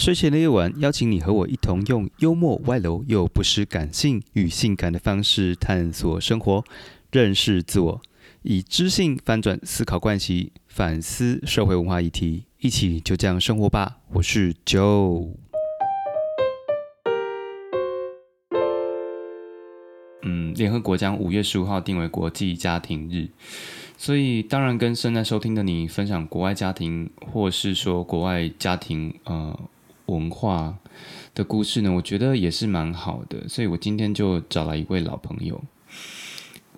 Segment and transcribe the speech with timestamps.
[0.00, 6.64] 睡前的夜晚，邀请你和我一同用幽默、外露又不失感性与性感的方式探索生活，
[7.12, 8.00] 认识自我，
[8.40, 13.98] 以知性翻转思考惯习，反思社会文化议题，一起就这样生活吧。
[14.14, 15.34] 我是 Joe。
[20.22, 23.28] 嗯，联合国将五月十五号定为国际家庭日，
[23.98, 29.60] 所以当然跟正在收听的你分享国外家庭，或是说国外家庭呃
[30.10, 30.78] 文化
[31.34, 33.48] 的故事呢，我觉得也是蛮好的。
[33.48, 35.62] 所以我今天就找来一位老朋友。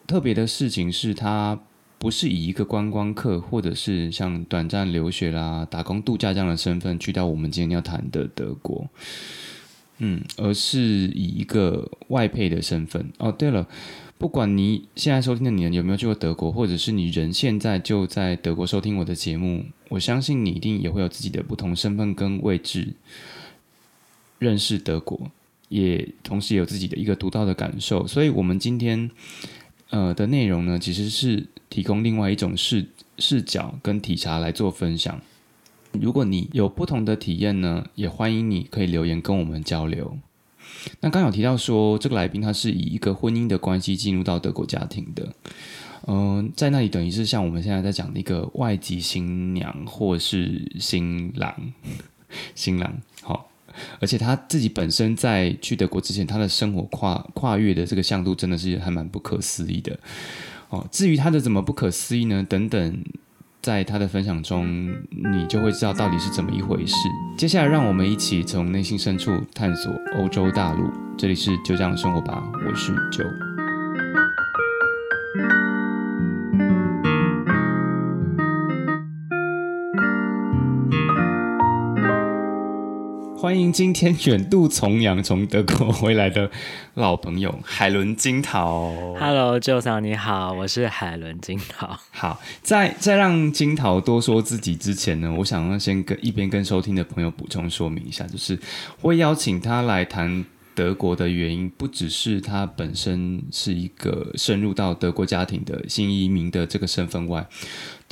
[0.06, 1.58] 特别的事情是他
[1.98, 8.88] 不是以一个观光客，或者是像短暂留学啦、打工度假这样的身份去到我们今天要谈的德国。
[9.98, 13.30] 嗯，而是以一个外配的身份哦。
[13.30, 13.68] 对了，
[14.22, 22.94] 不管你现在收听的你有没有去过德国，或者是你人现在就在德国收听我的节目，我相信你一定也会有自己的不同身份跟位置
[24.38, 25.28] 认识德国，
[25.68, 28.06] 也同时有自己的一个独到的感受。
[28.06, 29.10] 所以，我们今天
[29.90, 32.86] 呃的内容呢，其实是提供另外一种视
[33.18, 35.20] 视角跟体察来做分享。
[36.00, 40.16] 如果你有不同的体验呢，也欢迎你可以留言跟我们交流。
[41.00, 45.32] 那刚有提到说，这个来宾他是以一个婚姻的关系进入到德国家庭的，
[46.06, 51.54] 嗯，在那里等于是像我们现在在讲的一个外籍新娘或是新郎，
[52.54, 53.50] 新郎好，
[54.00, 59.98] 而且他自己本身在去德国之前，他的生活跨跨越的这个向度真的是还蛮不可思议的
[60.70, 60.86] 哦。
[60.90, 62.44] 至于他的怎么不可思议呢？
[62.48, 63.04] 等等。
[63.62, 64.66] 在他的分享中，
[65.08, 66.96] 你就会知道到底是怎么一回事。
[67.38, 70.90] 接下来，让我们一起从内心深处探索欧洲大陆。
[71.16, 73.22] 这里是就这样生活吧，我是九。
[83.42, 86.48] 欢迎今天远渡重洋从德国回来的
[86.94, 89.16] 老朋友海伦金桃。
[89.18, 91.98] Hello，舅嫂你好，我是海伦金桃。
[92.12, 98.56] 好，在在让金桃多说自己之前呢，我想要先跟一边跟收听的朋友补充说明一下，就是
[99.00, 100.44] 会邀请他来谈
[100.76, 107.44] 德国的原因，不只是他本身是一个深入到德国家庭的新移民的这个身份外。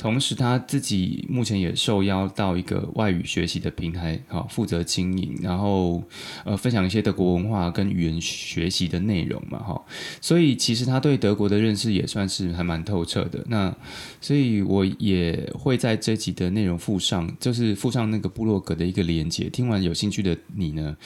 [0.01, 6.01] 同时，他自己目前也受邀到一个外语学习的平台，好负责经营，然后
[6.43, 9.79] 呃分享一些德国文化跟语言学习的内容嘛，哈。
[10.19, 13.45] 所以其实他对德国的认识也算是还蛮透彻的。
[13.47, 13.71] 那
[14.19, 19.51] 所以我也会在这集的内容附上，就是附上那个部落格的一个连接。
[19.51, 20.97] 听完有兴趣的你呢，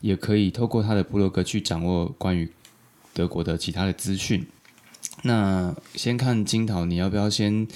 [0.00, 2.50] 也可以透过他的部落格去掌握关于
[3.12, 4.42] 德国的其他的资讯。
[5.22, 7.66] 那先看金桃，你要不要先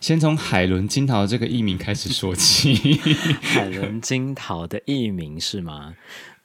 [0.00, 2.74] 先从海伦金桃这个艺名开始说起？
[3.42, 5.94] 海伦金桃的艺名是吗？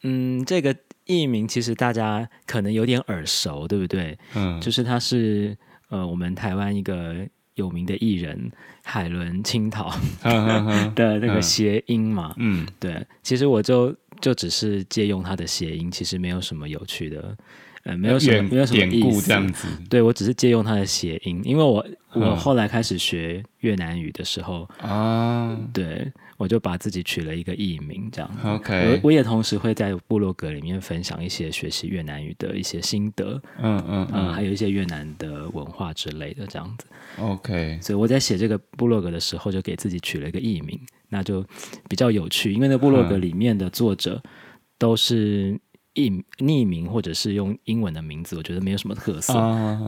[0.04, 0.76] 嗯，这个
[1.06, 4.18] 艺名其实大家可能有点耳熟，对不对？
[4.36, 5.58] 嗯，就是他是
[5.90, 7.16] 呃我们台湾一个
[7.56, 8.52] 有名的艺人
[8.84, 9.92] 海伦青桃
[10.96, 12.34] 的那个谐音嘛。
[12.38, 17.38] 嗯，对，其实我就就只是借用他的谐音，其实没有什么有趣的。
[17.88, 19.28] 呃，没有什么，没有什么意思。
[19.28, 28.30] 这样子，对我只是借用它的谐音，因为我我后来开始学越南语的时候啊，对我就把自己取了一个艺名，这样。
[28.44, 36.86] OK，我我也同时会在部落格里面分享一些学习越南语的一些心得，嗯嗯嗯，还有一些越南的文化之类的这样子。
[37.22, 40.78] OK，所以我在写这个部落格的时候，就给自己取了一个艺名，
[41.08, 41.42] 那就
[41.88, 44.22] 比较有趣，因为那部落格里面的作者
[44.78, 45.58] 都是。
[45.98, 49.34] 匿匿名或者是用英文的名字，我觉得没有什么特色。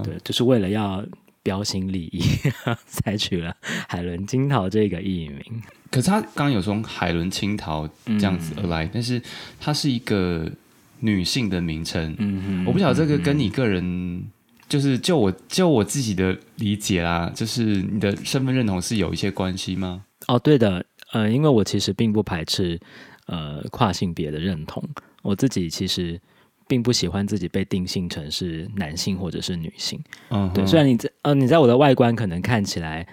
[0.04, 1.06] 对，就是为了要
[1.44, 2.22] 标新立异，
[2.88, 3.56] 采取了
[3.88, 5.62] 海伦金桃这个艺名。
[5.92, 9.22] 可是他刚刚有从海伦青桃这样子而来，但是
[9.60, 10.52] 它是一个
[11.00, 12.16] 女性的名称。
[12.20, 14.24] 嗯我不晓得这个跟你个人，
[14.68, 20.04] 就是就我就我自己的理解啦，就是你的身份认同是有一些关系吗？
[20.28, 22.80] 哦，对的，呃，因为我其实并不排斥
[23.26, 24.84] 呃跨性别的认同。
[25.22, 26.20] 我自己其实
[26.68, 30.00] 并不喜欢自己被定性成是男性或者是女性，
[30.30, 30.66] 嗯，对。
[30.68, 33.08] 虽然你在呃，你在我的外观可能看起来，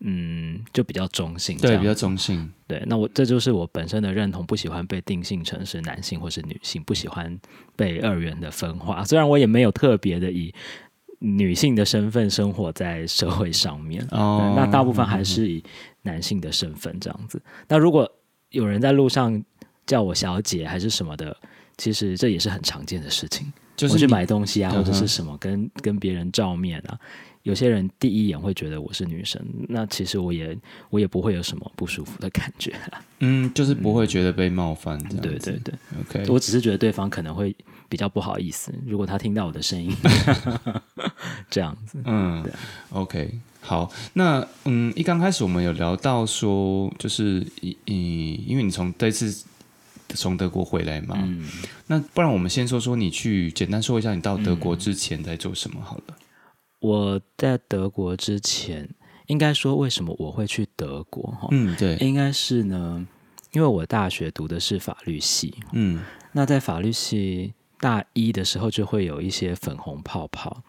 [0.00, 2.50] 嗯，就比较中性，对，比较中性。
[2.66, 7.38] 对，那我这就是我本身的认同，不喜欢被定性成是男性或是女性，不喜欢
[7.76, 9.04] 被二元的分化。
[9.04, 10.52] 虽然我也没有特别的以
[11.18, 15.62] 女性的身份生活在社会上面，哦，那大部分还是以
[16.00, 17.40] 男性的身份这样子。
[17.68, 18.10] 那如果
[18.48, 19.40] 有人在路上
[19.86, 21.36] 叫我小姐还是什么的。
[21.78, 26.98] 其实这也是很常见的事情，就是我去买东西啊，或者是什么跟跟别人照面啊。
[27.42, 30.56] 有些人第一眼会觉得我是女生，那其实我也
[30.90, 32.72] 我也不会有什么不舒服的感觉。
[33.18, 35.20] 嗯，就是不会觉得被冒犯这样。
[35.22, 36.32] 对对对，OK。
[36.32, 37.52] 我只是觉得对方可能会
[37.88, 39.92] 比较不好意思，如果他听到我的声音
[41.50, 41.98] 这样子。
[42.04, 42.48] 嗯
[42.90, 43.36] ，OK。
[43.60, 49.44] 好，那嗯，一刚开始我们有聊到说，就是嗯，因为你从这次
[50.14, 51.48] 从德国回来嘛，嗯，
[51.86, 56.16] 那不然我们先说说你去简单说一下你到德国之前在做什么好了。
[56.80, 58.88] 我在德国之前，
[59.26, 61.22] 应该说为什么我会去德国？
[61.40, 63.06] 哈，嗯，对，应该是呢，
[63.52, 66.00] 因为我大学读的是法律系，嗯，
[66.32, 70.62] 那在法律系大一的时候就会有一些粉红泡泡，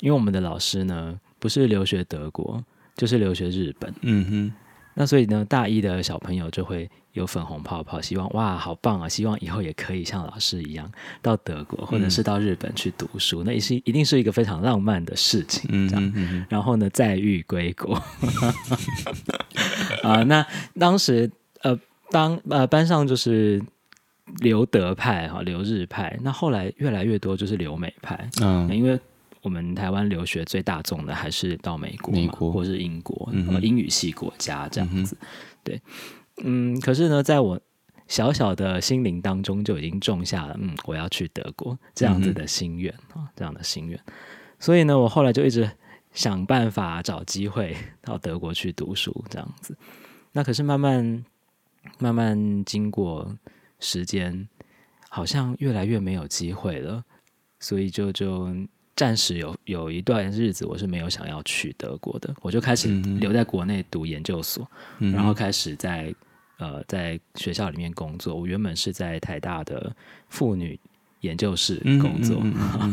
[0.00, 2.64] 因为我们的老师呢不是留学德国，
[2.96, 4.52] 就是留学日本，嗯哼，
[4.94, 6.90] 那所以呢，大一的小朋友就会。
[7.12, 9.08] 有粉红泡泡，希望哇，好棒啊！
[9.08, 10.90] 希望以后也可以像老师一样
[11.20, 15.88] 到德国或者是到日本去读书，那也是一定是一个非常浪漫的事情。
[15.88, 17.94] 这样，然后呢，再遇归国
[20.04, 20.22] 啊。
[20.22, 20.46] 那
[20.78, 21.28] 当时
[21.62, 21.76] 呃，
[22.10, 23.60] 当呃班上就是
[24.38, 26.16] 留德派哈，留日派。
[26.22, 28.30] 那后来越来越多就是留美派。
[28.40, 28.98] 嗯，因为
[29.42, 35.16] 我们台湾留学最大众的还是到美国、美国或是英国，英语系国家这样子。
[35.64, 35.80] 对。
[36.42, 37.60] 嗯，可是呢，在我
[38.08, 44.00] 小小的心灵当中就已经种下了，嗯，我要去德国这样子的心愿啊，这样的心愿。
[44.58, 45.70] 所以呢，我后来就一直
[46.12, 49.76] 想办法找机会到德国去读书，这样子。
[50.32, 51.24] 那可是慢慢
[51.98, 53.36] 慢慢经过
[53.78, 54.48] 时间，
[55.08, 57.04] 好像越来越没有机会了，
[57.60, 58.52] 所以就就
[58.96, 62.88] 暂时有有一段日子，我是没有想要去德国的，我就开始
[63.20, 66.12] 留在国内读研究所，然后开始在。
[66.60, 69.90] 呃，在学校里面工作，我原本是在台大的
[70.28, 70.78] 妇女
[71.22, 72.42] 研究室工作，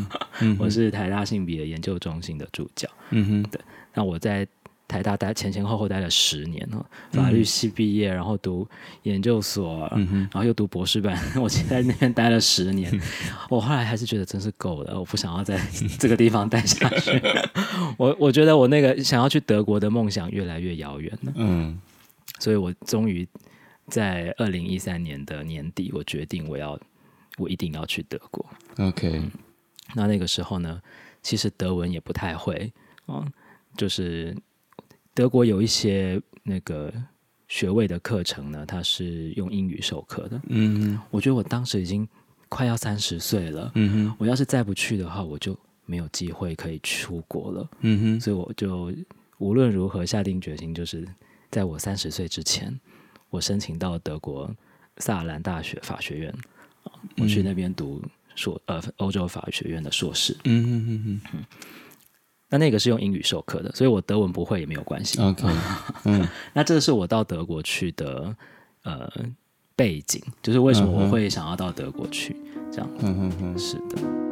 [0.58, 2.90] 我是台大性别研究中心的助教。
[3.10, 3.60] 嗯哼，对。
[3.94, 4.48] 那我在
[4.88, 8.66] 台大待前前后后待了十年哦，法律系毕业，然后读
[9.04, 12.90] 研究所，然后又读博士班， 我在那边待了十年。
[13.50, 15.60] 我后来还是觉得真是够了，我不想要在
[16.00, 17.22] 这个地方待下去。
[18.00, 21.34] 我我觉得我那个想要去德国的梦想越来越遥远了。
[21.36, 21.78] 嗯，
[22.40, 23.28] 所以我终于。
[23.88, 26.80] 在二零一三年的年底，我决定我要
[27.38, 28.46] 我一定要去德国。
[28.78, 29.22] OK，
[29.96, 30.82] 那那个时候呢，
[31.24, 32.72] 其实德文也不太会
[33.06, 33.26] 啊，
[33.78, 34.36] 就是
[35.14, 36.94] 德国有一些那个
[37.48, 40.42] 学位的课程呢，它是用英语授课的。
[40.50, 42.08] 嗯，我觉得我当时已经
[42.50, 43.72] 快要三十岁了。
[43.76, 47.70] 嗯哼，我要是再不去的话，我就没有机会可以出国了。
[47.80, 48.94] 嗯哼，所以我就
[49.38, 51.08] 无论如何下定决心，就是
[51.50, 52.78] 在我三十岁之前。
[53.30, 54.50] 我申请到德国
[54.98, 56.34] 萨兰大学法学院，
[57.18, 58.02] 我去那边读
[58.36, 60.36] 硕呃欧洲法学院的硕士。
[60.44, 61.46] 嗯嗯嗯嗯。
[62.50, 65.20] 那那个是用英语授课的，所以我德文不会也没有关系。
[65.22, 65.46] OK。
[66.06, 66.28] 嗯。
[66.54, 68.36] 那这是我到德国去的
[68.84, 69.12] 呃
[69.76, 72.36] 背景，就是为什么我会想要到德国去
[72.72, 72.90] 这样。
[73.00, 74.27] 嗯嗯嗯，是的。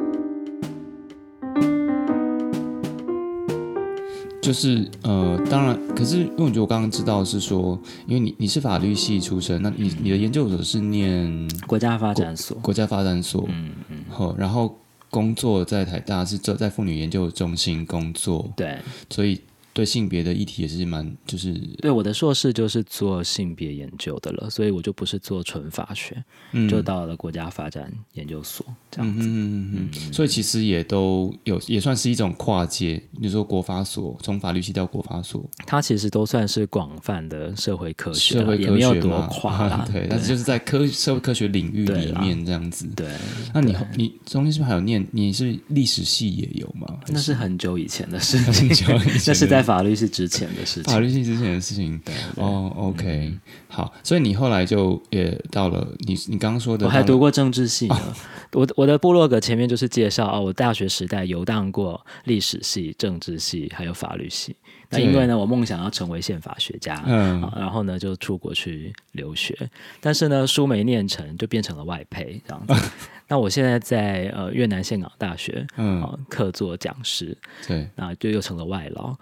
[4.46, 7.76] 就是呃，当然，可是因为我觉得我刚刚知道是说，
[8.06, 14.78] 因为你你是法律系出身，那你你的研究所是念国家发展所，国家发展所，嗯嗯，好，然后
[15.10, 18.78] 工作在台大是在在妇女研究中心工作，对，
[19.10, 19.40] 所以。
[19.76, 21.52] 对性别的议题也是蛮，就是
[21.82, 26.24] 对我的硕士就是做性别研究的了，所以我就不是做纯法学，
[26.66, 29.28] 就到了国家发展研究所这样子。
[29.28, 33.02] 嗯嗯嗯所以其实也都有，也算是一种跨界。
[33.20, 39.86] 你说国法所从法律系到国法所，它其实都算是广泛的社会科学，社会也没有多跨啦。
[39.92, 42.88] 对，但是就是在科社会科学领域里面这样子。
[42.96, 43.06] 对，
[43.52, 45.06] 那你你中间是不是还有念？
[45.10, 46.86] 你是历史系也有吗？
[47.08, 48.38] 那是很久以前的事
[48.72, 48.88] 情，
[49.26, 49.65] 那是在。
[49.66, 52.00] 法律是之前的事情，法律是之前的事情。
[52.04, 53.36] 对哦，OK，
[53.68, 58.14] 好，所以你后来就也到了你你刚刚说的，我还读过政治系呢。
[58.52, 64.54] 我我的部落格前面就是介绍哦，我大学时代游荡过历史系、政治系，还有法律系。
[64.90, 69.56] 那因为呢，我梦想要成为宪法学家，嗯，然后呢就出国去留学，
[70.00, 72.74] 但是呢书没念成，就变成了外配这样子。
[73.28, 79.16] 那我现在在呃越南岘港大学，嗯，客座讲师，对，那就又成了外劳。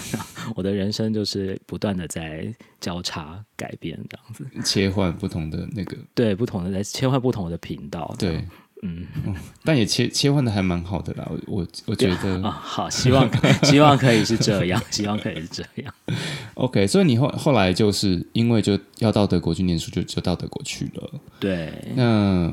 [0.56, 2.50] 我的人生就是不断的在
[2.80, 4.46] 交叉改变，这样子。
[4.64, 8.42] 切换不同的那个，对，不同的在切换不同的频道，对，
[8.82, 9.06] 嗯，
[9.64, 11.30] 但也切切换的还蛮好的啦。
[11.46, 13.28] 我我觉得 啊，好，希望
[13.64, 15.94] 希望可以是这样， 希望可以是这样。
[16.54, 21.10] OK，所以你后后来就是因为就要到德国去念书，就就到德国去了。
[21.38, 22.52] 对，那。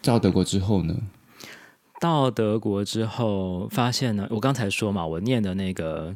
[0.00, 0.94] 到德国之后呢？
[2.00, 6.14] 到德国之后，发现呢，我刚才说嘛，我念的那个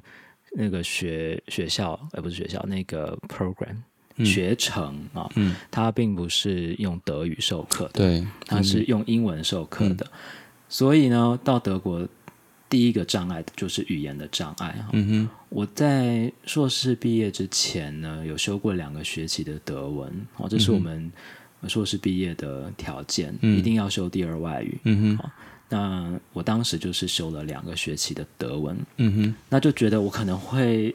[0.56, 3.74] 那个学学校，呃，不是学校，那个 program
[4.24, 10.06] 学程啊，嗯，它并不是用德语授课的，对，它是用英文授课的，
[10.68, 12.06] 所以呢，到德国
[12.68, 14.84] 第一个障碍就是语言的障碍。
[14.92, 21.10] 嗯哼，我在硕士毕业之前呢，有修过两个学期的德文，哦，这是我们
[21.68, 24.78] 硕士毕业的条件，一定要修第二外语。
[24.84, 25.16] 嗯。
[25.18, 25.30] 哼。
[25.68, 30.94] 那我当时就是修了两个学期的德文，嗯哼，那就觉得我可能会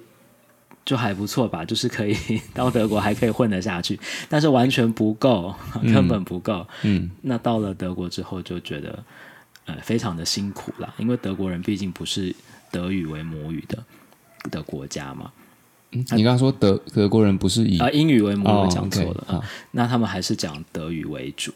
[0.87, 2.15] 就还不错吧，就是可以
[2.55, 5.53] 到德国还可以混得下去，但是完全不够，
[5.83, 9.03] 根本不够，嗯，那到了德国之后就觉得
[9.65, 12.33] 呃非常的辛苦了，因为德国人毕竟不是
[12.71, 13.83] 德语为母语的
[14.49, 15.29] 的国家嘛，
[15.91, 21.53] 嗯，你刚刚说德德国人不是以啊英语为母语讲错了啊，那他们还是讲德语为主。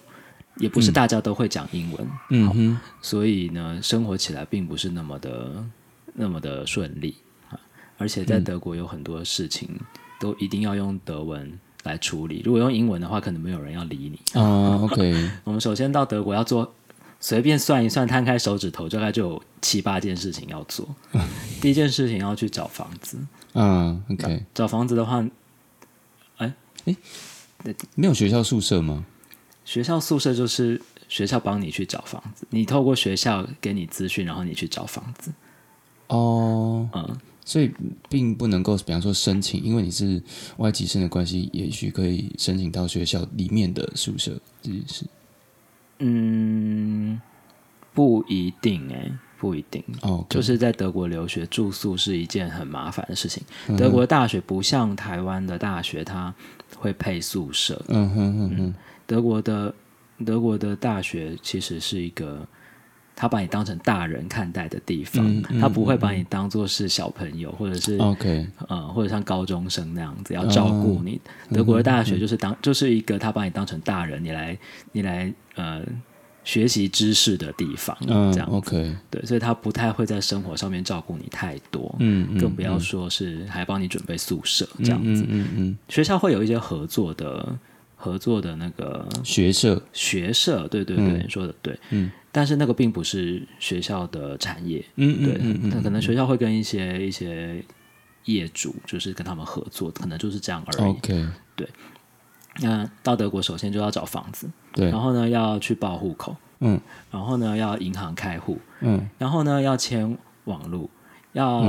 [0.58, 5.64] 也不是大家都会讲英文，嗯哼，所以呢，生活起来并不是那么的
[6.14, 7.31] 那么的顺利啊。
[8.02, 9.70] 而且在德国有很多事情
[10.20, 14.76] 都一定要用德文来处理，如果用英文的话，可能没有人要理你啊。
[14.78, 16.74] OK， 我们首先到德国要做，
[17.20, 20.88] 随便算一算，摊开手指头，大概就有七八件事情要做。
[21.62, 23.20] 第一件事情要去找房子，
[23.54, 25.24] 嗯，OK，找房子的话，
[26.38, 26.52] 哎
[26.86, 26.96] 哎，
[27.94, 29.06] 没有学校宿舍吗？
[29.64, 35.32] 学校宿舍就是学校帮你去找房子，你透过学校给你资讯，然后你去找房子。
[36.08, 37.18] 哦，嗯，
[37.52, 37.70] 所以
[38.08, 40.24] 并不能够，比方说申请，因为你是
[40.56, 45.06] 外籍生的关系，也许可以申请到学校里面的宿舍这件事。
[46.00, 47.20] 嗯，
[47.94, 50.26] 不一定哎，不一定哦。
[50.30, 53.44] 就是在德国留学住宿是一件很麻烦的事情。
[53.78, 56.34] 德国大学不像台湾的大学，它
[56.78, 57.84] 会配宿舍。
[57.90, 58.74] 嗯哼哼哼。
[59.06, 59.76] 德国的
[60.26, 62.48] 德国的大学其实是一个，
[63.16, 71.20] 他把你当成大人看待的地方，他不会把你当做是小朋友，或者是 OK，呃，或者像高中生那样子要照顾你。
[71.52, 74.58] 德国的大学就是当就是一个他把你当成大人，你来
[74.92, 75.84] 你来呃
[76.44, 77.96] 学习知识的地方，
[78.34, 87.56] 这样 OK，对，所以他不太会在生活上面照顾你太多，嗯，更不要说是还帮你准备宿舍这样子，嗯嗯，学校会有一些合作的。
[88.02, 97.64] 合作的那个学社，学社，对对对，说的对，嗯，但是那个并不是学校的产业，嗯对，那可能学校会跟一些一些
[98.26, 100.90] 业主，就是跟他们合作，可能就是这样而已。
[100.90, 101.70] OK，对。
[102.62, 106.82] 那到德国首先就要找房子，对，然后呢要去报户口，嗯，
[107.12, 110.90] 然后呢要银行开户，嗯，然后呢要签网路，
[111.34, 111.64] 要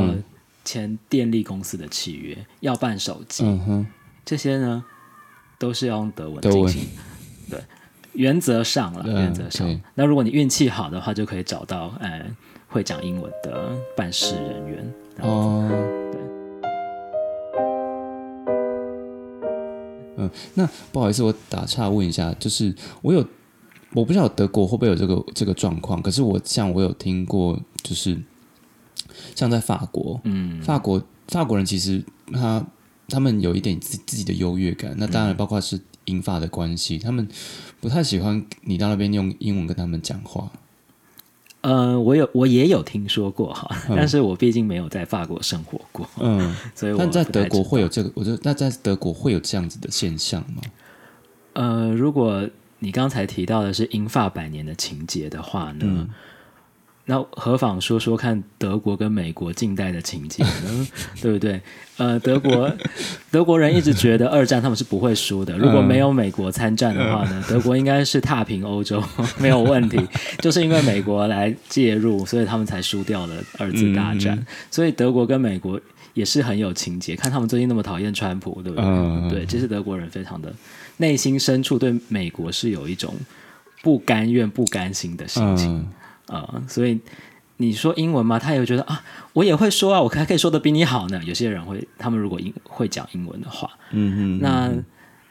[0.64, 3.86] 签电力公司的契约，要办手机，嗯哼，
[4.24, 4.82] 这些呢。
[5.62, 6.88] 都是要用德文进行，
[7.48, 7.60] 对，
[8.14, 9.80] 原则上了，原则上。
[9.94, 12.26] 那如果你运气好的话，就可以找到呃
[12.66, 14.94] 会讲英文的办事人员。
[15.20, 15.68] 哦，
[16.10, 16.20] 对。
[20.16, 23.24] 嗯，那不好意思，我打岔问一下，就是我有
[23.92, 28.20] 我不知道德国会不会有这个这个状况，可是我像我有听过，就是
[29.36, 32.66] 像在法国，嗯，法国法国人其实他。
[33.12, 37.28] 他们有一点自自己的优越感，那当然包括是英法的关系，他们
[37.78, 40.50] 不太喜欢你到那边用英文跟他们讲话。
[41.60, 50.62] 呃，我有我也有听说过哈，但是我毕竟没有在法国生活过，嗯， 所以但在德国会有这个，我觉得那在德国会有这样子的现象吗？
[51.52, 52.48] 呃，如果
[52.80, 56.08] 你刚才提到的是英法百年的情节的话呢？
[57.12, 60.88] 那何妨说说看德国跟美国近代的情节呢？
[61.20, 61.60] 对不对？
[61.98, 62.72] 呃，德国
[63.30, 65.58] 德国人一直觉得二战他们是不会输的。
[65.58, 69.04] 如果没有美国参战的话呢，德国应该是踏平欧洲
[69.38, 70.00] 没有问题。
[70.38, 74.42] 就是因为美国来介入，所以他们才输掉了二次大战。
[74.70, 75.78] 所以德国跟美国
[76.14, 77.14] 也是很有情节。
[77.14, 78.80] 看他们最近那么讨厌川普，对不
[79.28, 79.40] 对？
[79.40, 80.50] 对，这是德国人非常的
[80.96, 83.14] 内心深处对美国是有一种
[83.82, 85.86] 不甘愿、不甘心的心情。
[86.32, 86.98] 啊，所以
[87.58, 89.02] 你说英文嘛，他也会觉得啊，
[89.34, 91.20] 我也会说啊，我还可以说的比你好呢。
[91.24, 94.72] 有些人会，他们如果英会讲英文的话，嗯嗯，那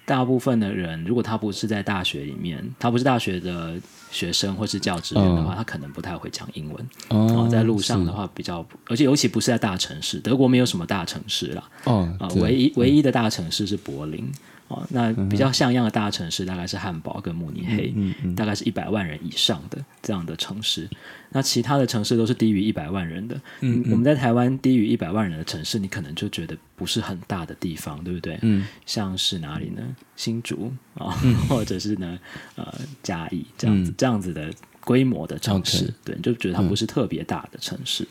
[0.06, 3.76] 大部分的人，如果他不是在大学里面，他不是大学的
[4.12, 6.90] 学生或是教职员的话，他可能不太会讲英文。
[7.10, 11.64] 哦，在路上的话比较，而且尤其不是在大城市，德国没有什么大城市了。
[11.86, 14.30] 哦，啊，唯一唯一的大城市是柏林。
[14.72, 17.94] 哦，那比较像样的大城市大概是汉堡跟慕尼黑，
[18.36, 20.90] 大概是一百万人以上的这样的城市。
[21.34, 23.40] 那其他的城市都是低于一百万人的。
[23.62, 28.38] 嗯，我们在台湾低于一百万人的城市，你可能就觉得不是很大的地方，对不对？
[28.42, 29.82] 嗯，像是哪里呢？
[30.16, 31.12] 新竹啊，
[31.50, 32.20] 或者是呢
[32.56, 32.74] 呃
[33.04, 38.08] 嘉义这样子这样子的规模的城市，对，就觉得它不是特别大的城市，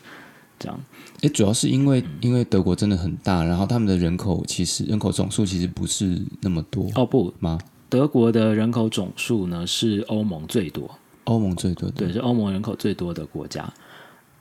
[0.60, 0.80] 这样。
[1.22, 7.58] 哎，主要是因为因为德国真的很大，然后他们的人口其实人口总数其实不是那么多哦，不吗？
[7.88, 10.88] 德国的人口总数呢是欧盟最多，
[11.24, 13.68] 欧盟最多，对，是欧盟人口最多的国家。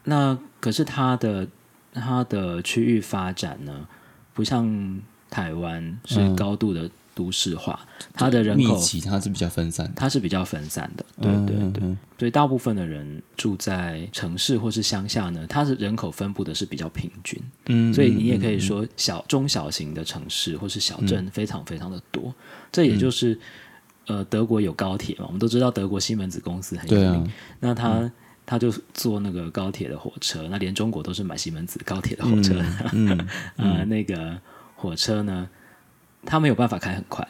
[0.03, 1.47] 那可是它的
[1.91, 3.87] 它的区域发展呢，
[4.35, 6.87] 不像台湾是高度的。
[7.19, 7.77] 都市化，
[8.13, 22.33] 它的人口它是比较分散，它是比较分散的，对对对，所以大部分的人住在城市或是乡下呢，它是人口分布的是比较平均，嗯，所以你也可以说小中小型的城市或是小镇非常非常的多，
[22.71, 23.37] 这也就是
[24.07, 28.09] 呃德国有高铁嘛，我们都知道德国西门子公司很有名，那他
[28.45, 34.39] 他就坐那个高铁的火车，那连中国都是买西门子高铁的火车，嗯，呃 那个
[34.77, 35.49] 火车呢。
[36.25, 37.27] 它没有办法开很快，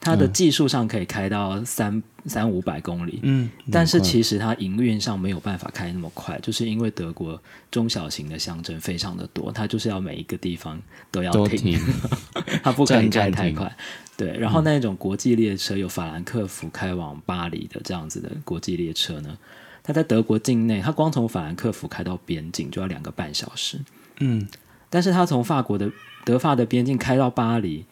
[0.00, 11.78] 它的技术上可以开到三三五百公里，嗯，但是其实它营运上没有办法开那么快，就是因为德国中小型的乡镇非常的多，它就是要每一个地方都要停，
[12.62, 13.74] 它不可以开太快，
[14.16, 14.36] 对。
[14.38, 19.38] 然后那种国际列车有法兰克福开往巴黎的这样子的国际列车呢，
[19.82, 23.78] 它在德国境内，它光从法兰克福开到边境就要两个半小时，
[24.20, 24.46] 嗯，
[24.90, 25.90] 但是它从法国的
[26.24, 27.84] 德法的边境开到巴黎。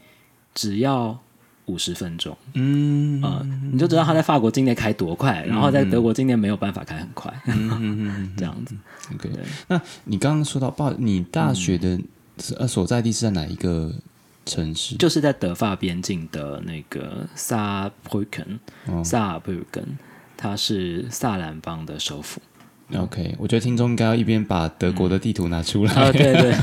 [0.56, 1.16] 只要
[1.66, 3.22] 五十分钟，嗯。
[3.22, 7.32] 啊，你就知道他在法国境内开多快，然后在德国境内没有办法开很快，
[8.36, 8.74] 这样子。
[9.14, 9.30] OK，
[9.68, 12.00] 那你刚刚说到报，你大学的
[12.58, 13.92] 呃所在地是在哪一个
[14.44, 14.96] 城市？
[14.96, 18.58] 就是在德法边境的那个萨普肯，
[19.04, 19.84] 萨尔布根，
[20.36, 22.40] 它是萨兰邦的首府。
[22.94, 25.92] OK，我觉得听众应该要一边把德国的地图拿出来。
[25.92, 26.54] 啊，对对。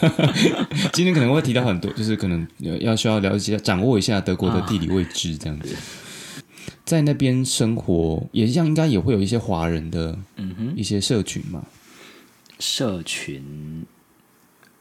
[0.94, 2.46] 今天可能会提到很多，就是可能
[2.80, 5.76] 要需要了解、掌握一下德国的地理位置这样子。
[6.86, 11.66] 在那边生活也像，应该也会有一些华人的，嗯哼，一些社群嘛。
[12.58, 13.84] 社群，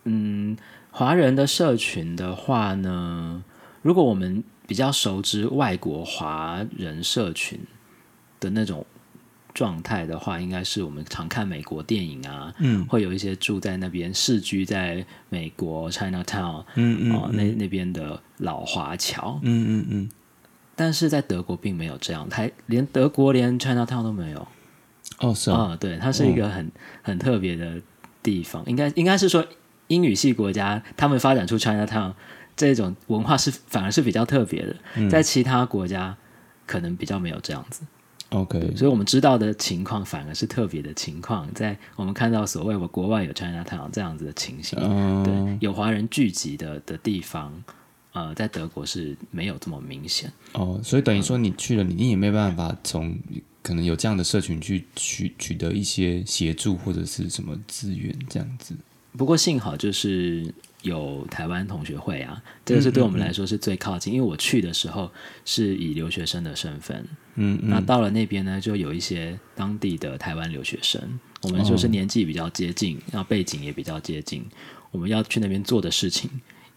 [0.05, 0.55] 嗯，
[0.89, 3.43] 华人的社群的话呢，
[3.81, 7.59] 如果我们比较熟知外国华人社群
[8.39, 8.85] 的那种。
[9.53, 20.09] 状态的话，应该是我们常看美国电影啊，嗯，会有一些住在那边、世居在美国 China Town，嗯嗯，哦，那那边的老华侨，嗯嗯嗯，
[20.75, 24.47] 但是在德国并没有这样，他连德国连 China Town 都没有，
[25.19, 27.81] 哦是啊，对，它是一个很很特别的
[28.23, 29.45] 地方，应该应该是说
[29.87, 32.13] 英语系国家，他们发展出 China Town
[32.55, 36.15] 这种文化是反而是比较特别的，在其他国家
[36.65, 37.83] 可能比较没有这样子。
[38.31, 44.79] OK，所以我们知道的情况反而是特别的情况，在我们看到所谓我国外有 China Town 这样子的情形，
[45.23, 47.51] 对，有华人聚集的的地方，
[48.13, 50.31] 呃，在德国是没有这么明显。
[50.53, 53.17] 哦，所以等于说你去了，你也没办法从
[53.61, 58.73] 可能有这样的社群去取取得一些协助或者是什么资源这样子。
[59.17, 60.53] 不过幸好就是。
[60.83, 65.11] 有台湾同学会啊，这个是对我们来说是最靠近，因为我去的时候
[65.45, 70.99] 是以留学生的身份，嗯，那到了那边呢，就有一些当地的台湾留学生，
[71.43, 74.43] 我们就是年纪比较接近，然后背景也比较接近，
[74.89, 76.29] 我们要去那边做的事情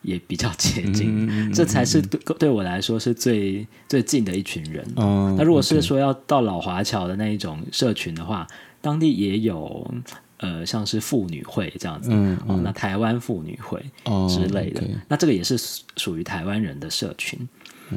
[0.03, 4.87] 也比较接近，这才是对对我来说是最最近的一群人。
[4.97, 8.47] 那如果是说要到老华侨的那一种社群的话，
[8.81, 9.91] 当地也有。
[10.39, 12.11] 呃，像是妇女会这样子，
[12.47, 13.83] 哦，那台湾妇女会
[14.29, 15.57] 之类的，那这个也是
[15.97, 17.39] 属于台湾人的社群。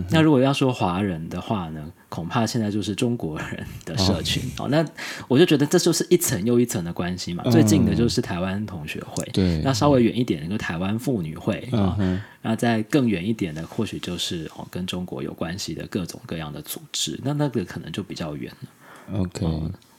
[0.10, 4.44] 那如果要说华人的话呢，恐怕现在就是中国人的社群。
[4.60, 4.86] 哦，那
[5.30, 7.42] 我就觉得这就是一层又一层的关系嘛。
[7.50, 11.98] 最近的就是台湾同学会，对，那稍微远一点的就台湾妇女会啊，
[12.42, 17.20] 那再更远一点的，或许就是哦跟中国有关系的各种各样的组织。
[17.24, 19.20] 那那个可能就比较远了。
[19.20, 19.48] OK。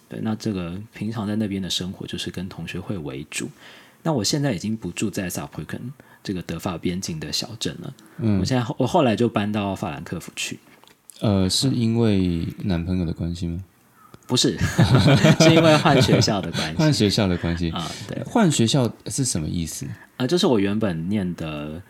[0.09, 3.49] 对，那这个平常在那边的生活就是跟同学会为主。
[4.03, 5.81] 那我现在已经不住在萨普肯
[6.23, 7.95] 这个德法边境的小镇了。
[8.19, 10.59] 嗯，我现在我后来就搬到法兰克福去。
[11.21, 13.63] 呃，是因为男朋友的关系吗？
[14.27, 14.57] 不是，
[15.41, 16.77] 是因为换学校的关系。
[16.79, 19.87] 换学校的关系啊，对，换学校是什么意思？
[20.17, 21.83] 啊，就是我原本念的，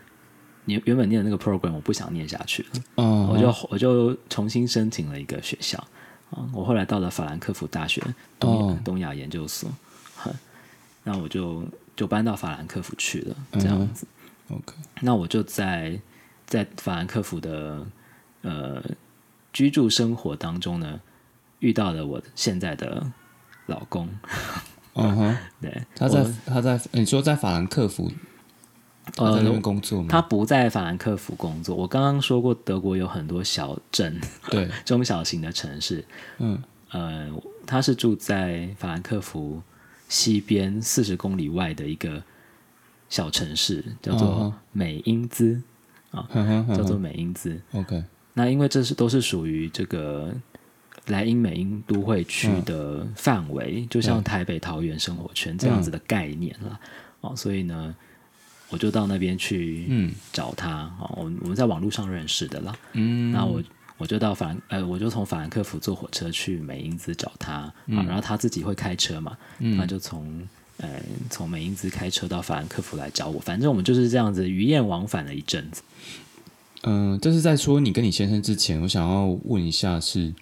[0.65, 5.85] 原原本念的那个 program 我不想念下去了，嗯，我就我就重新申请了一个学校。
[6.31, 8.01] 啊，我后来到了法兰克福大学
[8.39, 9.69] 东东亚研究所，
[11.03, 11.63] 那我就
[11.95, 14.05] 就搬到法兰克福去了，这样子。
[14.49, 15.99] OK，那我就在
[16.45, 17.85] 在法兰克福的
[18.41, 18.83] 呃
[19.53, 20.99] 居住生活当中呢，
[21.59, 23.11] 遇到了我现在的
[23.65, 24.09] 老公。
[24.95, 28.11] 嗯哼，对，他在他在你说在法兰克福。
[29.19, 30.07] 呃，在那边工作吗？
[30.09, 31.75] 他不在法兰克福工作。
[31.75, 36.03] 我刚刚说过，德国有很多小镇，对，中小型的城市。
[36.37, 37.29] 嗯，呃，
[37.65, 39.61] 他是住在法兰克福
[40.07, 42.23] 西边四十公里外的一个
[43.09, 45.61] 小城市，叫做美因兹
[46.11, 46.27] 啊，
[46.69, 47.59] 叫做美因兹。
[47.73, 48.03] OK，
[48.33, 50.33] 那因为这是都是属于这个
[51.07, 56.79] 莱茵美因都会区的范围，就像台北桃园生活圈这样子的概念了
[57.21, 57.95] 哦，所以呢，
[58.69, 63.61] 我就到那边去嗯找他哦，我我们在网络上认识的啦，嗯，那我。
[64.01, 69.37] 我就到法，呃，我就从法兰克福坐火车去美因兹找他，啊，然后他自己会开车嘛，
[69.77, 70.41] 他就从，
[70.77, 70.89] 呃，
[71.29, 75.81] 从美因兹开车到法兰克福来找我，反正我们就是这样子鱼雁往返了一阵子。
[76.83, 80.33] 嗯，这是在说你跟你先生之前，我想要问一下是，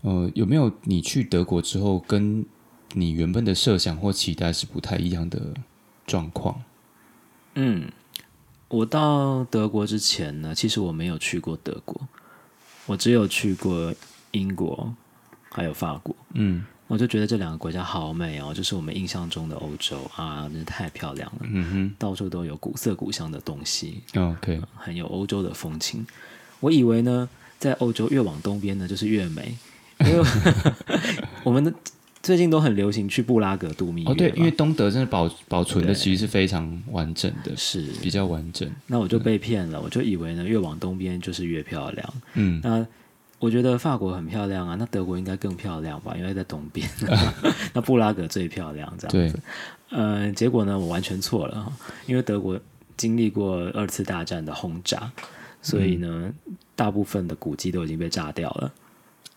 [0.00, 2.44] 呃，有没有你去德国之后，跟
[2.94, 5.54] 你原本的设想或期待是不太一样的
[6.04, 6.60] 状况？
[7.54, 7.90] 嗯，
[8.68, 12.00] 我到德国之前呢，其实我没有去过德国。
[12.86, 13.94] 我只有去过
[14.30, 14.94] 英国，
[15.50, 26.06] 还有法国，嗯，我就觉得这两个国家好美哦，就是我们印象中的欧洲啊，真是太漂亮了，嗯哼，到处都有古色古香的东西，OK，很有欧洲的风情。
[26.60, 29.54] 我以为呢，在欧洲越往东边呢，就是越美，
[30.00, 30.24] 因为
[31.44, 31.72] 我 们的。
[32.28, 34.10] 最近都很流行去布拉格度蜜月。
[34.10, 38.70] 哦，对，因为东德真的保保存的其实是非常完整的，是比较完整。
[38.86, 42.14] 那我就被骗了，我就以为呢，越往东边就是越漂亮。
[42.34, 42.86] 嗯，那
[43.38, 46.14] 我觉得法国很漂亮啊，那德国应该更漂亮吧？
[46.18, 46.86] 因为在东边。
[47.72, 49.40] 那布拉格最漂亮，这样子。
[49.88, 51.72] 呃，结果呢，我完全错了，
[52.04, 52.60] 因为德国
[52.98, 55.10] 经历过二次大战的轰炸，
[55.62, 56.30] 所以呢，
[56.76, 58.70] 大部分的古迹都已经被炸掉了。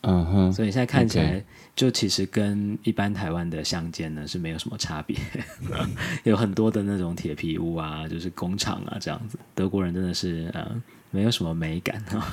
[0.01, 1.43] 嗯哼，所以现在看起来，
[1.75, 5.15] 就其实跟一般台湾的乡间呢是没有什么差别，
[6.23, 9.37] 有很多的那种铁皮屋啊，就是工厂啊这样子。
[9.53, 10.69] 德国人真的是呃
[11.11, 12.25] 没有什么美感啊。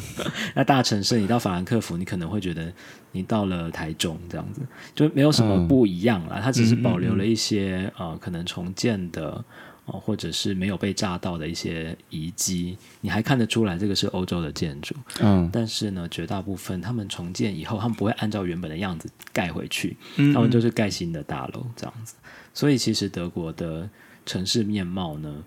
[0.56, 2.72] 那大城市，你到法兰克福，你可能会觉得
[3.12, 4.62] 你到了台中这样子，
[4.94, 6.40] 就没有什么不一样了。
[6.42, 9.44] 它只是保留了一些呃可能重建的。
[9.86, 14.94] 哦，或者是没有被炸到的一些遗迹，你还看得出来这个是欧洲的建筑。
[15.20, 19.96] 嗯，但是呢，绝大部分他们重建以后，他们不会按照原本的样子盖回去，
[20.32, 22.14] 他们就是盖新的大楼这样子。
[22.54, 23.88] 所以其实德国的
[24.24, 25.44] 城市面貌呢，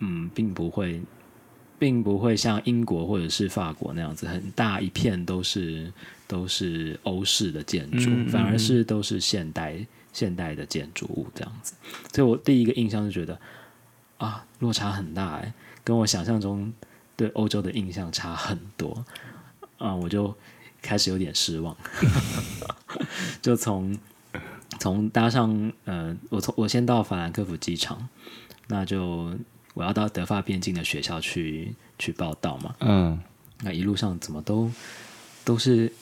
[0.00, 1.00] 嗯，并不会，
[1.78, 5.92] 并不会像英国或者是法国那样子，很大一片都是
[6.26, 11.74] 都是欧式的建筑，反而是都是现代现代的建筑物这样子。
[12.12, 13.38] 所以我第一个印象是觉得。
[14.18, 15.52] 啊，落差很大哎，
[15.84, 16.72] 跟我想象中
[17.16, 19.04] 对欧洲的印象差很多
[19.78, 20.34] 啊，我就
[20.80, 21.76] 开始有点失望。
[23.42, 23.96] 就从
[24.78, 28.08] 从搭上呃，我从我先到法兰克福机场，
[28.68, 29.34] 那就
[29.74, 32.74] 我要到德法边境的学校去去报道嘛。
[32.80, 33.20] 嗯，
[33.62, 34.70] 那一路上怎么都
[35.44, 35.92] 都是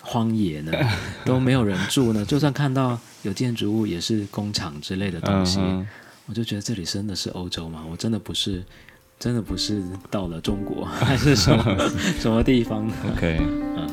[0.00, 0.72] 荒野呢？
[1.24, 2.24] 都没有人住呢？
[2.24, 5.58] 就算看到有建筑物，也是工厂之类的东西。
[6.26, 7.84] 我就觉得这里真的是欧洲吗？
[7.90, 8.64] 我真的不是，
[9.18, 13.38] 真的不是到了中国还是什么 什么地方？OK，
[13.76, 13.88] 嗯。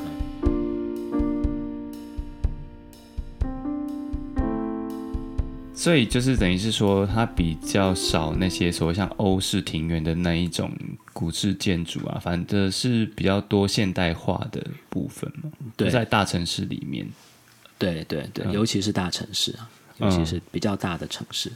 [5.75, 10.71] 所以就是等于是说，它比较少那些所谓像欧式庭园的那一种
[11.11, 15.49] 古式建筑啊，反正是比较多现代化的部分嘛。
[15.75, 17.09] 对，在大城市里面，
[17.79, 19.67] 对对对，尤其是大城市啊，
[19.97, 21.51] 尤其是比较大的城市。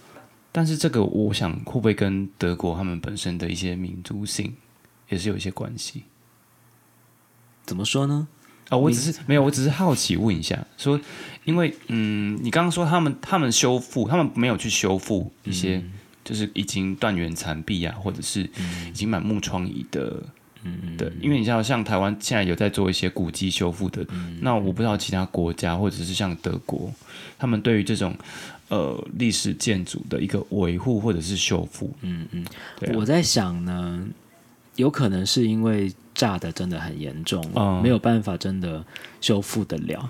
[0.55, 4.55] 但是这个，我想会不会跟德国他们本身的一些民族性
[5.09, 6.03] 也是有一些关系？
[7.65, 8.25] 怎么说呢？
[8.69, 10.97] 啊，我只是没有，我只是好奇问一下，说，
[11.43, 15.83] 因为嗯，你刚刚说他们他们修复，他们没有去修复一些
[16.23, 18.49] 就是已经断垣残壁啊，或者是
[18.87, 20.23] 已经满目疮痍的，
[20.65, 24.05] 嗯嗯，对，因为你像像台湾现在有在做一些古迹修复的，
[24.41, 26.91] 那我不知道其他国家或者是像德国，
[27.39, 28.13] 他们对于这种。
[28.67, 32.43] 呃，历史建筑的一个维护或者是修复，嗯嗯，
[32.95, 34.03] 我在想呢，
[34.75, 37.45] 有可能是因为炸的真的很严重，
[37.83, 38.83] 没有办法真的
[39.21, 40.09] 修复得了。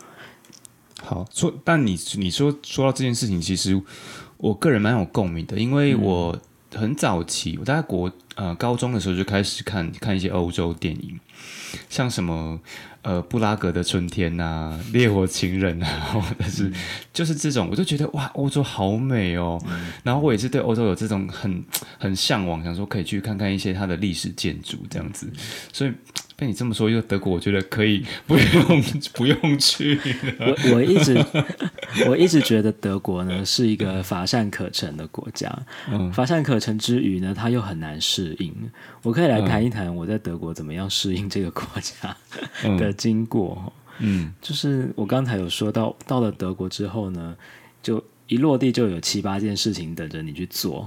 [1.01, 3.79] 好说，但你你说说到这件事情，其实
[4.37, 6.39] 我个人蛮有共鸣的，因为我
[6.73, 11.19] 很早期，我在国呃高中的时候就开始看看一些欧洲电影，
[11.89, 12.59] 像什么。
[13.05, 16.73] 呃，布拉格的春天呐，烈火情人啊， 或者是
[17.13, 19.61] 就是这种，我就觉得哇，欧洲好美哦。
[20.01, 21.63] 然后我也是对欧洲有这种很
[21.99, 25.31] 很向往，想说可以去看看一些它的历史建筑这样子，
[25.71, 25.91] 所以。
[26.37, 28.83] 被你这么说，因为德国，我觉得可以不用
[29.15, 29.97] 不用去。
[30.37, 31.25] 我我一直
[32.09, 35.49] 我一直觉得德国呢是一个乏善可陈的国家。
[35.89, 38.53] 嗯，乏善可陈之余呢，它又很难适应。
[39.03, 42.15] 我可以来谈一谈我在德国怎么样适应这个国家
[42.77, 43.71] 的经过。
[43.99, 47.35] 嗯，就是我刚才有说到，到了德国之后呢，
[47.81, 50.85] 就一落地就有七八件事情等着你去做，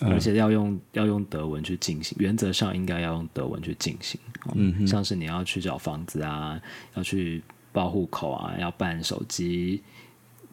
[0.00, 4.20] 而且要用要用德文去进行，原则上应该要用德文去进行。
[4.54, 6.60] 嗯，像是你要去找房子啊，
[6.94, 9.82] 要去报户口啊，要办手机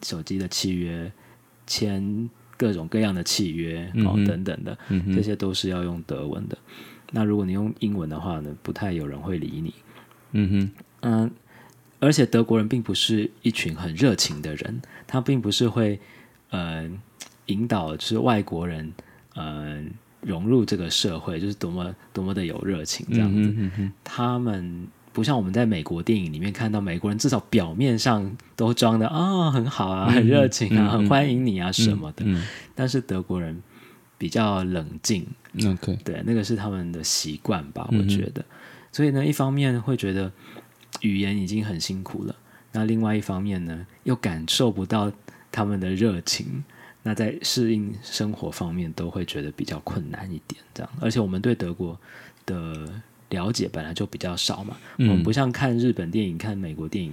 [0.02, 1.12] 手机的契约，
[1.66, 4.76] 签各种各样的契约哦等等的，
[5.14, 6.58] 这些都是要用德文的。
[7.10, 9.74] 那如果你用英文的话呢，不太有人会理你。
[10.32, 11.30] 嗯哼，嗯，
[12.00, 16.00] 而且德国人并不是一群很热情的人，他并不是会
[16.50, 16.90] 呃
[17.46, 18.90] 引导就是外国人
[19.34, 19.84] 呃
[20.22, 23.90] 融入这个社会，就是多么多么的有热情这样子。
[24.02, 32.24] 他们不像我们在美国电影里面看到美国人，至少表面上都装的啊很好啊，很热情啊，很欢迎你啊什么的。
[32.74, 33.62] 但是德国人
[34.16, 35.26] 比较冷静。
[35.66, 38.42] OK，对，那个是他们的习惯吧，我觉得。
[38.90, 40.32] 所以呢，一方面会觉得
[41.00, 42.34] 语言已经很辛苦了，
[42.72, 45.12] 那另外一方面呢，又感受不到
[45.50, 46.64] 他们的热情，
[47.02, 50.60] 那在适应生活方面都会觉得比较困难一点。
[50.72, 51.98] 这样，而且我们对德国
[52.46, 52.88] 的
[53.32, 57.12] 了解本来就比较少嘛，我们不像看日本电影、看美国电影，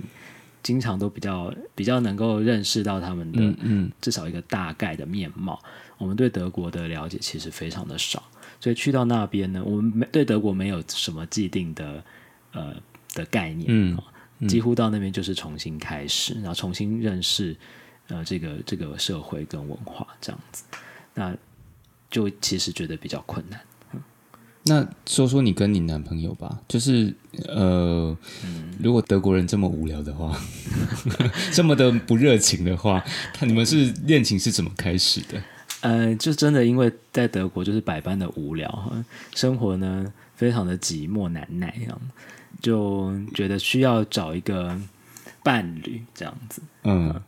[0.61, 5.59] 经常都比较比较能够认识到他们的，嗯，至少一个大概的面貌。
[5.97, 8.21] 我们对德国的了解其实非常的少，
[8.59, 12.03] 所以去到那边呢，我们没对德国没有什么既定的
[12.51, 12.75] 呃
[13.13, 17.55] 的概念，嗯，几乎到那边就是重新开始，然后重新认识
[18.07, 20.63] 呃这个这个社会跟文化这样子，
[21.13, 21.35] 那
[22.09, 23.59] 就其实觉得比较困难。
[24.63, 27.13] 那说说你跟你男朋友吧，就是
[27.47, 28.15] 呃，
[28.79, 30.37] 如果德国人这么无聊的话，
[31.51, 35.41] 这么的不热情的话，他你们是恋情是怎么开始的？
[35.81, 38.93] 呃，就真的因为在德国就是百般的无聊，
[39.33, 42.01] 生活呢非常的寂寞难耐，这样
[42.61, 44.77] 就觉得需要找一个
[45.41, 46.61] 伴侣这样子。
[46.83, 47.21] 嗯，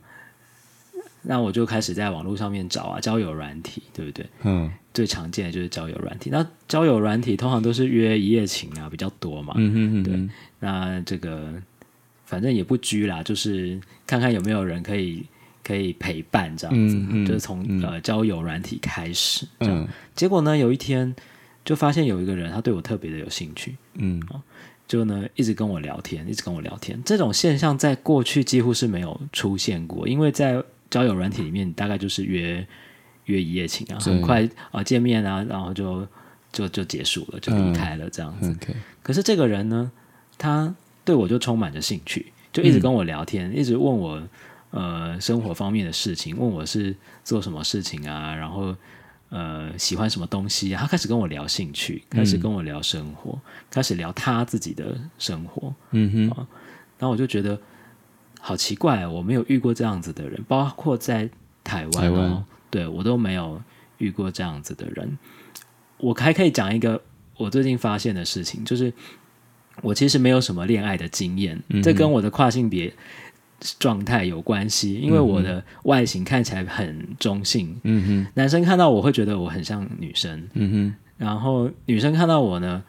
[1.22, 4.26] 那我就开始在网络上面找啊，交友软体，对不对？
[4.42, 6.30] 嗯，最常见的就是交友软体。
[6.30, 9.54] 那交友软体通常都是约一夜情啊比较多嘛。
[9.56, 10.04] 嗯嗯嗯。
[10.04, 10.28] 对，
[10.60, 11.54] 那这个
[12.24, 15.24] 反正也不拘啦，就是看看有没有人可以。
[15.64, 19.88] 可以陪伴这样子，就是从呃交友软体开始，这样。
[20.12, 21.14] 结果呢，有一天
[21.64, 24.20] 就发现有一个人，他对我特别的有兴趣，嗯，
[24.88, 27.00] 就呢一直跟我聊天，一直跟我聊天。
[27.04, 30.60] 这种现象在过去几乎是没有出现过，因为在
[30.92, 32.64] 交友软体里面，大概就是约
[33.24, 36.06] 约一夜情啊，很快啊见面啊，然后就
[36.52, 38.56] 就就结束了，就离开了这样子。
[39.02, 39.90] 可是这个人呢，
[40.38, 40.72] 他
[41.04, 44.22] 对我就充满着兴趣，就一直跟我聊天，一直问我。
[44.74, 48.74] 呃，生活方面的事情，问我是做什么事情啊，然后
[49.28, 50.80] 呃，喜欢什么东西啊？
[50.80, 53.38] 他开始跟我聊兴趣，开始跟我聊生活，
[53.70, 55.74] 开始聊他自己的生活。
[55.90, 56.46] 嗯哼，
[56.98, 57.60] 然后我就觉得
[58.44, 61.30] 好奇怪，我没有遇过这样子的人，包括在
[61.62, 63.62] 台湾哦，对我都没有
[63.98, 65.16] 遇过这样子的人。
[65.98, 67.00] 我还可以讲一个
[67.36, 68.92] 我最近发现的事情，就是
[69.80, 72.92] 我其实没有什么恋爱的经验，这跟我的跨性别。
[73.78, 82.82] 状态有关系，因为我的外形看起来很中性，嗯哼，男生看到我会觉得我很像女生，嗯哼，然后女生看到我呢，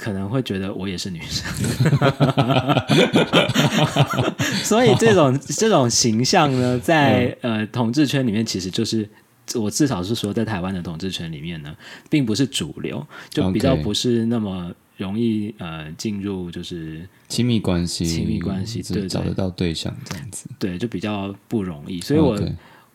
[0.00, 1.44] 可能会觉得我也是女生，
[4.64, 9.06] 所以这种 这种形象呢，在呃统治圈里面，其实就是
[9.54, 11.76] 我至少是说，在台湾的统治圈里面呢，
[12.08, 14.72] 并不是主流，就比较不是那么。
[14.96, 22.02] 容易呃进入就是亲密关系，亲密关系对找得到对象这样子，对就比较不容易。
[22.02, 22.38] 所以我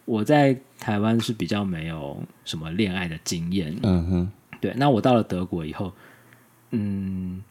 [0.05, 4.29] 我在台湾是比较没有什么恋爱的经验，嗯哼，
[4.61, 4.71] 对。
[4.77, 5.91] 那我到了德国以后，
[6.75, 7.41] 嗯，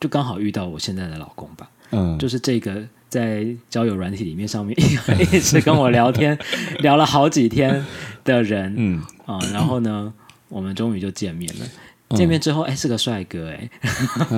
[0.00, 4.74] 就刚好遇到我现在的老公吧，嗯，就是这个在交友软体里面上面
[5.32, 6.36] 一直跟我聊天
[6.80, 7.84] 聊了好几天
[8.24, 9.02] 的人，嗯。
[9.26, 10.12] 啊，然后呢，
[10.48, 11.66] 我们终于就见面了。
[12.16, 13.68] 见面之后，哎，是个帅哥，哎，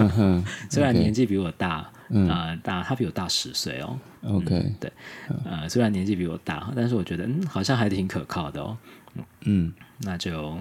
[0.71, 1.87] 虽然年纪比我大，
[2.27, 3.99] 啊，大他比我大十岁哦。
[4.25, 4.91] OK，对，
[5.45, 8.75] 呃，虽然年纪比我大，但是我觉得，嗯，好像还挺可靠的哦。
[9.43, 10.59] 嗯，那就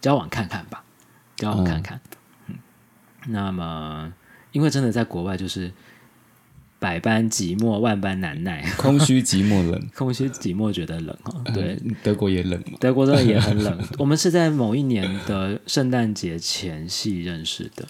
[0.00, 0.82] 交往看看吧，
[1.36, 2.00] 交往看看。
[2.04, 2.18] 嗯，
[3.28, 4.12] 那么，
[4.52, 5.72] 因为真的在国外就是。
[6.78, 11.34] 百般寂寞，万般难耐， 空虚寂寞冷， 空虚寂寞觉得冷哦。
[11.54, 13.78] 对，德国也冷德国真的也很冷。
[13.98, 17.88] 我们是在某一年的圣诞节前夕认识的，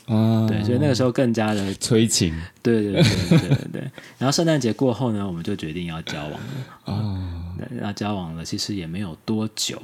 [0.48, 2.32] 对，所以那个时候更加的催情。
[2.62, 3.90] 对对对对对。
[4.18, 6.40] 然后圣诞节过后呢，我们就决定要交往了。
[6.84, 7.20] 哦，
[7.70, 9.82] 那交往了，其实也没有多久，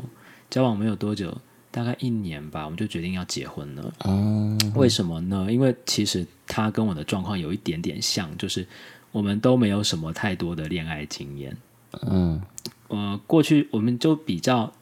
[0.49, 1.37] 交往没有多久，
[1.73, 3.93] 大概一年吧，我们就决定要结婚了。
[4.05, 5.49] 哦，为什么呢？
[5.51, 8.65] 因为其实他跟我的状况有一点点像，就是。
[9.13, 11.55] 我们都没有什么太多的恋爱经验。
[12.01, 12.41] 嗯，
[12.89, 14.73] 呃，过去我们就比较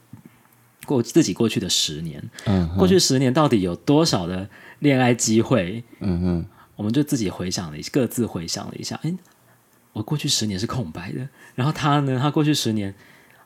[0.87, 4.48] 过自己过去的十年，嗯，过去十年到底有多少的
[4.79, 5.83] 恋爱机会？
[5.98, 9.12] 嗯哼，我们就自己回想了一各自回想了一下，哎，
[9.92, 12.94] 我过去十年是空白的，然后他呢，他过去十年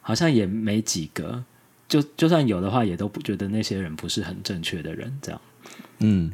[0.02, 1.42] 好像也没几个，
[1.88, 5.40] 就就算有的话，也都不觉得那些人不是很正确的人，这样，
[5.98, 6.32] 嗯，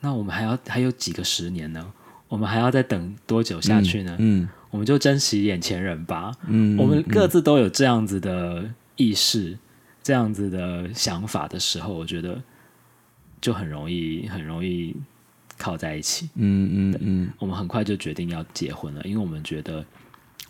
[0.00, 1.92] 那我们还要还有几个十年呢？
[2.28, 4.16] 我们还要再等多久下去呢？
[4.20, 6.32] 嗯，我们就珍惜眼前人吧。
[6.46, 9.58] 嗯，我们各自都有这样子的意识、
[10.00, 12.40] 这样子的想法的时候，我觉得
[13.40, 14.94] 就很容易、很容易
[15.58, 16.30] 靠在一起。
[16.36, 19.84] 嗯嗯嗯，我们很快就决定要结婚了，因为我们觉得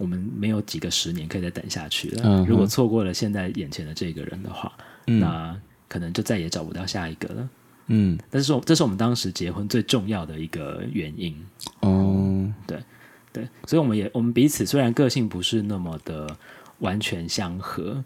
[0.00, 2.42] 我们没有几个十年可以再等下去了。
[2.46, 4.72] 如果错过了现在眼前的这个人的话，
[5.04, 5.54] 那
[5.88, 7.48] 可能就再也找不到下一个了。
[7.88, 11.36] 嗯，但是说这是我们当时结婚最重要的一个原因
[11.80, 12.82] 哦，对
[13.30, 16.34] 对，所以我们也我们彼此虽然个性不是那么的
[16.78, 18.02] 完全相合，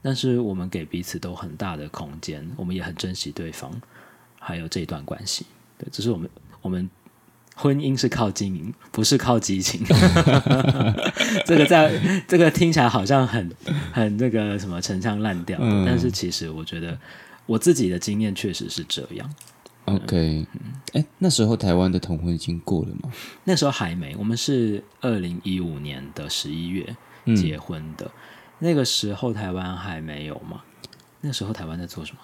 [0.00, 3.70] 但是我们给彼此都很大的空间，我们也很珍惜对方，
[4.38, 5.44] 还有这一段关系。
[5.76, 6.30] 对，只是我们
[6.62, 6.88] 我们
[7.58, 9.84] 婚姻是靠经营，不是靠激情。
[11.44, 11.92] 这个在
[12.26, 13.52] 这个听起来好像很
[13.92, 16.98] 很那个什么陈腔滥调，但是其实我觉得。
[17.48, 19.34] 我自己的经验确实是这样。
[19.86, 20.46] OK，
[20.92, 23.10] 哎，那时候台湾的同婚已经过了吗？
[23.44, 26.94] 那时候还没，我们是二零一五年的十一月
[27.34, 28.10] 结婚的。
[28.58, 30.62] 那个时候台湾还没有嘛？
[31.22, 32.18] 那时候台湾在做什么？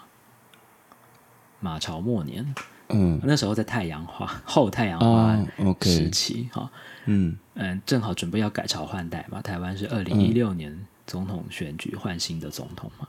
[1.59, 2.55] 马朝末年，
[2.89, 5.37] 嗯，那时候在太阳花 后太阳花
[5.83, 6.71] 时期，哈，
[7.07, 9.41] 嗯嗯，正好准备要改朝换代嘛。
[9.41, 13.09] 台湾是二零一六年总统选举换新的总统嘛。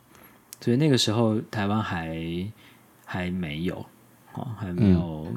[0.62, 2.48] 所以那个时候台湾还
[3.06, 3.86] 还没有，
[4.34, 5.28] 哦，还没有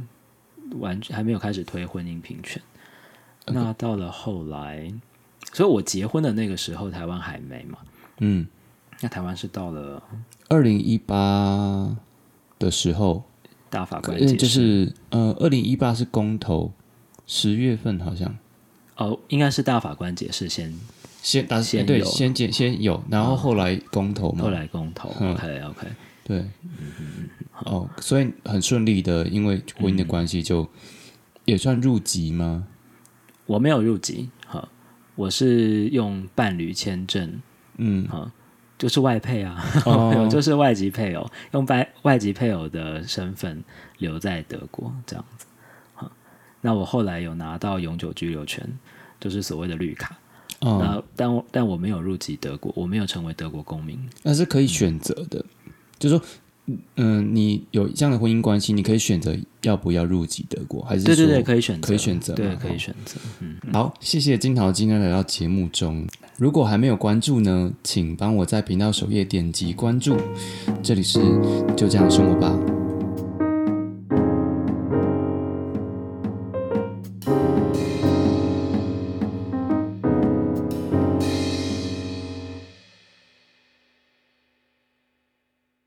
[0.79, 2.63] 完全还没有开始推婚姻平权。
[3.47, 4.91] 那到了后来，
[5.53, 7.79] 所以我结婚的那个时候，台湾还没嘛。
[8.19, 8.47] 嗯，
[9.01, 10.03] 那台湾是到了
[10.49, 11.97] 二零一八
[12.59, 13.25] 的时候，
[13.71, 16.73] 大法官解释，就是呃，二零一八是公投，
[17.27, 18.37] 十月份好像，
[18.97, 20.75] 哦，应该是大法官解释先。
[21.21, 25.87] 先打先对，先解先有，然后后来公投嘛，后来公投，OK OK，
[26.25, 26.45] 对，
[27.65, 30.67] 哦，所以很顺利的，因为婚姻的关系，就
[31.45, 32.69] 也算入籍吗？
[33.47, 34.69] 我没有入籍，好，
[35.17, 37.43] 我是用伴侣签证，
[37.79, 38.33] 嗯，哈，
[38.79, 43.63] 就是外配啊，我 就是外籍配偶，用外外籍配偶的身份
[43.99, 45.47] 留在德国这样子，
[45.95, 46.11] 哈，
[46.61, 48.65] 那我后来有拿到永久居留权，
[49.21, 50.17] 就是所谓的绿卡。
[50.61, 53.97] 那但但我没有入籍德国，我没有成为德国公民。
[54.25, 55.45] 那是可以选择的，
[56.01, 56.25] 就是说，
[56.97, 63.21] 嗯，你有这样的婚姻关系，你可以选择要不要入籍德国，还是对对对，可以选择，可以选择，对，可以选择。
[63.39, 66.05] 嗯，好，谢谢金桃今天来到节目中。
[66.39, 70.17] 如果还没有关注呢，请帮我在频道首页点击关注。
[70.85, 71.19] 这里是
[71.77, 72.78] 就这样生活吧。